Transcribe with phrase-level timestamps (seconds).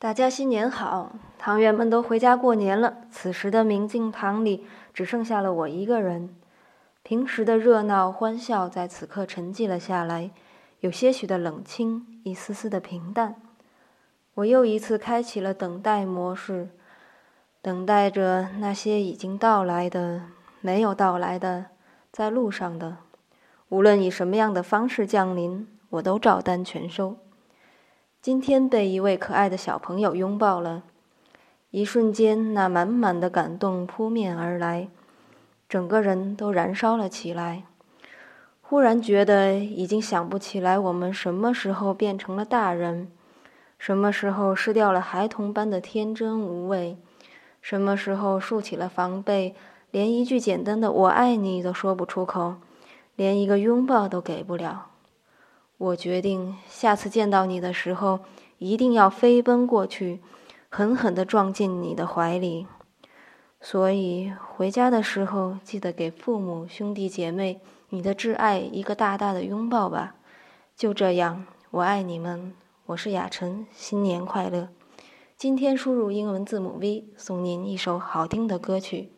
[0.00, 1.10] 大家新年好！
[1.38, 6.36] 堂员们都回家过年了，此时的明镜堂里只剩下了我一个人。
[7.02, 10.30] 平时的热闹欢笑在此刻沉寂了下来，
[10.78, 13.34] 有些许的冷清，一丝丝的平淡。
[14.34, 16.68] 我又一次开启了等待模式，
[17.60, 20.22] 等待着那些已经到来的、
[20.60, 21.66] 没有到来的、
[22.12, 22.98] 在路上的，
[23.70, 27.16] 无论以什么样的方式降临，我都照单全收。
[28.20, 30.82] 今天被一位可爱的小朋友拥抱了，
[31.70, 34.88] 一瞬间，那满满的感动扑面而来，
[35.68, 37.62] 整个人都燃烧了起来。
[38.60, 43.08] 忽然觉得已经想不起来我们什么时候变成了大人，
[43.78, 46.98] 什么时候失掉了孩童般的天真无畏，
[47.62, 49.54] 什么时候竖起了防备，
[49.92, 52.56] 连一句简单的“我爱你”都说不出口，
[53.14, 54.86] 连一个拥抱都给不了。
[55.78, 58.18] 我决定下次见到你的时候，
[58.58, 60.20] 一定要飞奔过去，
[60.68, 62.66] 狠狠地撞进你的怀里。
[63.60, 70.16] 所以回家的时候，记得给父母、兄弟姐妹、你的挚爱一个大大的拥抱吧。
[70.76, 72.52] 就这样，我爱你们。
[72.86, 74.70] 我是雅晨，新年快乐！
[75.36, 79.17] 今天输入英文字母 V，送您一首好听的歌曲。